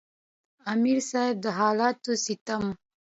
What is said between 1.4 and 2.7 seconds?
د حالاتو ستم،